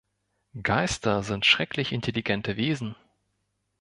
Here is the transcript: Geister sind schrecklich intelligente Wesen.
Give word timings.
Geister 0.63 1.21
sind 1.21 1.45
schrecklich 1.45 1.91
intelligente 1.93 2.57
Wesen. 2.57 2.95